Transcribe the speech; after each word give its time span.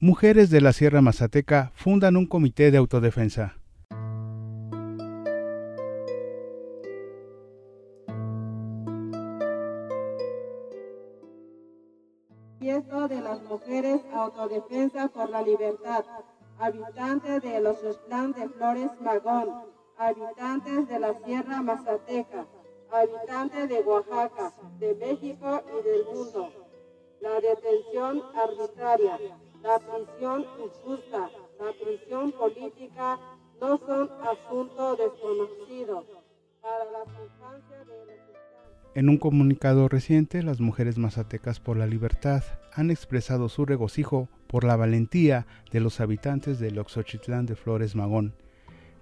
mujeres 0.00 0.48
de 0.50 0.60
la 0.60 0.72
Sierra 0.72 1.02
Mazateca 1.02 1.72
fundan 1.74 2.16
un 2.16 2.26
comité 2.26 2.70
de 2.70 2.78
autodefensa. 2.78 3.56
Manifiesto 12.60 13.08
de 13.08 13.20
las 13.20 13.42
mujeres 13.42 14.00
autodefensa 14.12 15.08
por 15.08 15.30
la 15.30 15.42
libertad, 15.42 16.04
habitantes 16.58 17.42
de 17.42 17.60
los 17.60 17.82
Estlán 17.82 18.32
de 18.32 18.48
Flores 18.50 18.90
Magón, 19.00 19.48
habitantes 19.96 20.88
de 20.88 20.98
la 21.00 21.14
Sierra 21.24 21.62
Mazateca, 21.62 22.46
habitantes 22.92 23.68
de 23.68 23.80
Oaxaca, 23.80 24.52
de 24.78 24.94
México 24.94 25.62
y 25.66 25.88
del 25.88 26.04
mundo. 26.04 26.50
La 27.20 27.40
detención 27.40 28.22
arbitraria, 28.36 29.18
la 29.68 29.78
prisión 29.78 30.46
injusta, 30.64 31.30
la 31.60 31.72
prisión 31.84 32.32
política 32.32 33.18
no 33.60 33.76
son 33.76 34.08
asuntos 34.22 34.96
desconocidos 34.96 36.06
para 36.62 36.84
las 36.90 37.06
infancias 37.06 37.86
de 37.86 38.06
los 38.06 38.28
en 38.94 39.10
un 39.10 39.18
comunicado 39.18 39.86
reciente, 39.86 40.42
las 40.42 40.60
mujeres 40.60 40.96
mazatecas 40.96 41.60
por 41.60 41.76
la 41.76 41.86
libertad 41.86 42.42
han 42.72 42.90
expresado 42.90 43.50
su 43.50 43.66
regocijo 43.66 44.28
por 44.46 44.64
la 44.64 44.74
valentía 44.74 45.46
de 45.70 45.80
los 45.80 46.00
habitantes 46.00 46.58
del 46.58 46.78
Oxochitlán 46.78 47.44
de 47.44 47.54
Flores 47.54 47.94
Magón, 47.94 48.34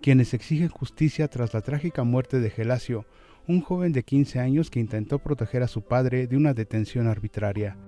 quienes 0.03 0.35
exigen 0.35 0.69
justicia 0.69 1.29
tras 1.29 1.55
la 1.55 1.63
trágica 1.63 2.03
muerte 2.03 2.41
de 2.41 2.51
Gelasio, 2.51 3.07
un 3.47 3.63
joven 3.63 3.93
de 3.93 4.03
15 4.03 4.41
años 4.41 4.69
que 4.69 4.81
intentó 4.81 5.21
proteger 5.21 5.63
a 5.63 5.69
su 5.69 5.83
padre 5.83 6.27
de 6.27 6.37
una 6.37 6.53
detención 6.53 7.07
arbitraria. 7.07 7.79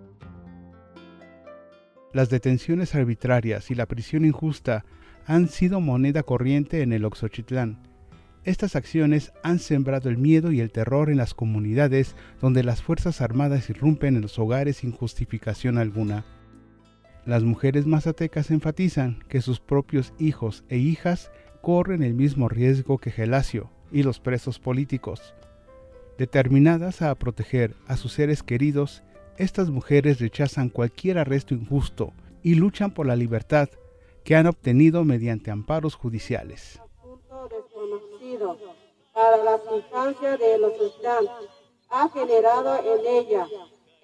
Las 2.19 2.31
detenciones 2.31 2.97
arbitrarias 2.97 3.71
y 3.71 3.77
la 3.77 3.87
prisión 3.87 4.25
injusta 4.25 4.85
han 5.25 5.47
sido 5.47 5.81
moneda 5.81 6.25
corriente 6.25 6.83
en 6.83 6.93
el 6.93 7.05
Oxochitlán, 7.05 7.79
estas 8.43 8.75
acciones 8.75 9.33
han 9.45 9.61
sembrado 9.61 10.09
el 10.09 10.19
miedo 10.19 10.51
y 10.51 10.59
el 10.59 10.73
terror 10.73 11.11
en 11.11 11.17
las 11.19 11.33
comunidades 11.33 12.17
donde 12.41 12.65
las 12.65 12.83
Fuerzas 12.83 13.21
Armadas 13.21 13.71
irrumpen 13.71 14.17
en 14.17 14.23
los 14.23 14.37
hogares 14.41 14.79
sin 14.79 14.91
justificación 14.91 15.79
alguna. 15.79 16.25
Las 17.25 17.45
mujeres 17.45 17.87
mazatecas 17.87 18.51
enfatizan 18.51 19.23
que 19.29 19.41
sus 19.41 19.61
propios 19.61 20.13
hijos 20.19 20.65
e 20.69 20.77
hijas 20.77 21.31
corren 21.63 22.03
el 22.03 22.15
mismo 22.15 22.49
riesgo 22.49 22.99
que 22.99 23.13
Gelasio 23.13 23.71
y 23.93 24.03
los 24.03 24.19
presos 24.19 24.59
políticos. 24.59 25.37
Determinadas 26.19 27.01
a 27.01 27.15
proteger 27.15 27.77
a 27.87 27.97
sus 27.97 28.13
seres 28.15 28.43
queridos, 28.43 29.05
estas 29.39 29.71
mujeres 29.71 30.21
rechazan 30.21 30.69
cualquier 30.69 31.19
arresto 31.19 31.55
injusto 31.55 32.13
y 32.43 32.55
luchan 32.55 32.93
por 32.93 33.07
la 33.07 33.17
libertad 33.17 33.69
que 34.25 34.37
han 34.37 34.47
obtenido 34.47 35.05
mediante 35.05 35.51
amparos 35.51 35.95
judiciales 35.95 36.81
para 39.19 39.37
las 39.39 39.61
infancias 39.75 40.39
de 40.39 40.59
los 40.59 40.73
estudiantes 40.75 41.51
ha 41.91 42.09
generado 42.11 42.77
en 42.77 43.07
ella 43.07 43.49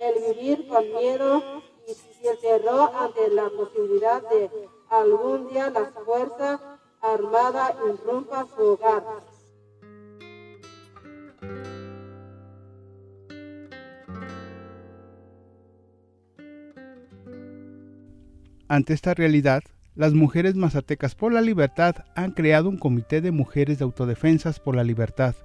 el 0.00 0.34
vivir 0.34 0.66
con 0.66 0.84
miedo 0.92 1.62
y 1.86 2.26
el 2.26 2.38
terror 2.38 2.90
ante 2.98 3.28
la 3.30 3.48
posibilidad 3.50 4.22
de 4.28 4.50
algún 4.90 5.48
día 5.48 5.70
las 5.70 5.90
fuerzas 6.04 6.60
armadas 7.00 7.74
irrumpan 7.86 8.48
su 8.56 8.62
hogar. 8.62 9.04
Ante 18.74 18.92
esta 18.92 19.14
realidad, 19.14 19.62
las 19.94 20.14
mujeres 20.14 20.56
mazatecas 20.56 21.14
por 21.14 21.32
la 21.32 21.40
libertad 21.40 21.94
han 22.16 22.32
creado 22.32 22.68
un 22.68 22.76
comité 22.76 23.20
de 23.20 23.30
mujeres 23.30 23.78
de 23.78 23.84
autodefensas 23.84 24.58
por 24.58 24.74
la 24.74 24.82
libertad, 24.82 25.36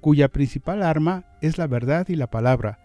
cuya 0.00 0.26
principal 0.26 0.82
arma 0.82 1.26
es 1.42 1.58
la 1.58 1.68
verdad 1.68 2.08
y 2.08 2.16
la 2.16 2.28
palabra. 2.28 2.80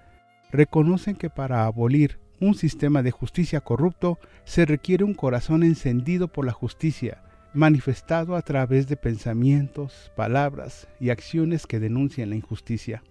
Reconocen 0.52 1.16
que 1.16 1.32
para 1.32 1.66
abolir 1.66 2.20
un 2.40 2.54
sistema 2.54 3.02
de 3.02 3.10
justicia 3.10 3.60
corrupto 3.60 4.20
se 4.44 4.66
requiere 4.66 5.04
un 5.04 5.16
corazón 5.16 5.64
encendido 5.64 6.28
por 6.28 6.46
la 6.46 6.52
justicia, 6.52 7.24
manifestado 7.56 8.36
a 8.36 8.44
través 8.44 8.88
de 8.88 8.98
pensamientos, 8.98 10.12
palabras 10.16 10.88
y 11.00 11.10
acciones 11.10 11.66
que 11.66 11.80
denuncian 11.80 12.30
la 12.30 12.36
injusticia. 12.36 13.02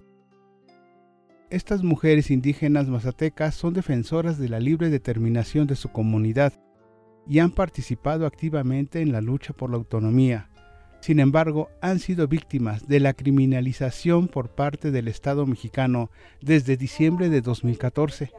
Estas 1.54 1.84
mujeres 1.84 2.32
indígenas 2.32 2.88
mazatecas 2.88 3.54
son 3.54 3.75
defensoras 3.75 4.41
de 4.41 4.48
la 4.48 4.59
libre 4.59 4.91
determinación 4.91 5.69
de 5.69 5.76
su 5.76 5.92
comunidad 5.92 6.53
y 7.28 7.38
han 7.38 7.53
participado 7.53 8.26
activamente 8.26 9.00
en 9.00 9.12
la 9.12 9.20
lucha 9.20 9.53
por 9.53 9.70
la 9.70 9.76
autonomía. 9.76 10.50
Sin 10.98 11.20
embargo, 11.20 11.69
han 11.81 12.00
sido 12.00 12.26
víctimas 12.26 12.88
de 12.88 12.98
la 12.98 13.12
criminalización 13.12 14.26
por 14.26 14.48
parte 14.48 14.91
del 14.91 15.06
Estado 15.06 15.47
mexicano 15.47 16.10
desde 16.41 16.76
diciembre 16.76 17.28
de 17.28 17.41
2014. 17.41 18.32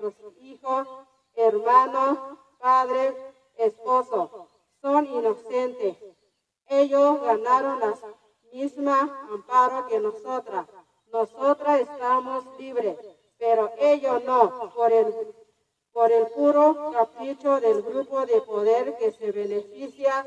Nuestros 0.00 0.34
hijos, 0.40 0.88
hermanos, 1.36 2.18
padres, 2.60 3.14
esposos 3.60 4.28
son 4.82 5.06
inocentes. 5.06 5.98
Ellos 6.68 7.20
ganaron 7.22 7.78
la 7.78 7.94
misma 8.52 9.20
amparo 9.32 9.86
que 9.86 10.00
nosotras. 10.00 10.66
Nosotras 11.12 11.80
estamos 11.80 12.44
libres, 12.58 12.96
pero 13.38 13.70
ellos 13.80 14.22
no, 14.24 14.72
por 14.74 14.92
el 14.92 15.06
por 15.94 16.10
el 16.10 16.26
puro 16.34 16.90
capricho 16.92 17.60
del 17.60 17.80
grupo 17.82 18.26
de 18.26 18.40
poder 18.40 18.96
que 18.98 19.12
se 19.12 19.30
beneficia 19.30 20.26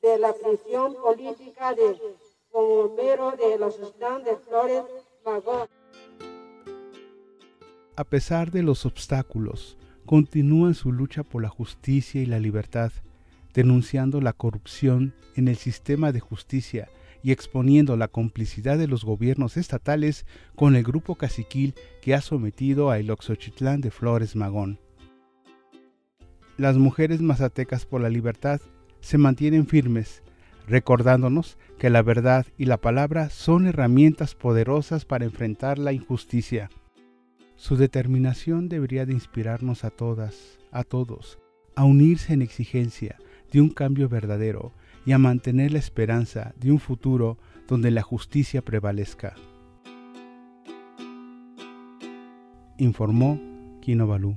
de 0.00 0.18
la 0.18 0.32
prisión 0.32 0.94
política 0.94 1.74
de 1.74 1.94
bombero 2.50 3.32
de 3.32 3.58
los 3.58 3.78
de 3.78 4.36
Flores 4.48 4.84
Magón. 5.24 5.68
A 7.94 8.04
pesar 8.04 8.50
de 8.50 8.62
los 8.62 8.86
obstáculos, 8.86 9.76
continúan 10.06 10.74
su 10.74 10.92
lucha 10.92 11.22
por 11.22 11.42
la 11.42 11.50
justicia 11.50 12.22
y 12.22 12.26
la 12.26 12.38
libertad, 12.38 12.90
denunciando 13.52 14.22
la 14.22 14.32
corrupción 14.32 15.14
en 15.36 15.46
el 15.46 15.56
sistema 15.56 16.10
de 16.12 16.20
justicia 16.20 16.88
y 17.22 17.32
exponiendo 17.32 17.96
la 17.96 18.08
complicidad 18.08 18.78
de 18.78 18.88
los 18.88 19.04
gobiernos 19.04 19.56
estatales 19.56 20.26
con 20.54 20.76
el 20.76 20.82
grupo 20.82 21.14
caciquil 21.14 21.74
que 22.00 22.14
ha 22.14 22.20
sometido 22.20 22.90
a 22.90 22.98
el 22.98 23.10
Oxochitlán 23.10 23.80
de 23.80 23.90
Flores 23.90 24.36
Magón 24.36 24.78
las 26.62 26.76
mujeres 26.76 27.20
mazatecas 27.20 27.86
por 27.86 28.00
la 28.00 28.08
libertad 28.08 28.60
se 29.00 29.18
mantienen 29.18 29.66
firmes, 29.66 30.22
recordándonos 30.68 31.58
que 31.78 31.90
la 31.90 32.02
verdad 32.02 32.46
y 32.56 32.66
la 32.66 32.76
palabra 32.76 33.30
son 33.30 33.66
herramientas 33.66 34.34
poderosas 34.34 35.04
para 35.04 35.24
enfrentar 35.24 35.78
la 35.78 35.92
injusticia. 35.92 36.70
Su 37.56 37.76
determinación 37.76 38.68
debería 38.68 39.06
de 39.06 39.12
inspirarnos 39.12 39.84
a 39.84 39.90
todas, 39.90 40.58
a 40.70 40.84
todos, 40.84 41.38
a 41.74 41.84
unirse 41.84 42.32
en 42.32 42.42
exigencia 42.42 43.18
de 43.50 43.60
un 43.60 43.70
cambio 43.70 44.08
verdadero 44.08 44.72
y 45.04 45.12
a 45.12 45.18
mantener 45.18 45.72
la 45.72 45.78
esperanza 45.78 46.54
de 46.56 46.72
un 46.72 46.78
futuro 46.78 47.38
donde 47.68 47.90
la 47.90 48.02
justicia 48.02 48.62
prevalezca. 48.62 49.34
Informó 52.78 53.40
Kino 53.80 54.06
Balú. 54.06 54.36